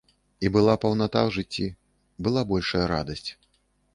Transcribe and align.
І 0.47 0.49
была 0.55 0.73
паўната 0.85 1.19
ў 1.27 1.29
жыцці, 1.35 1.67
была 2.27 2.41
большая 2.53 2.83
радасць. 2.95 3.29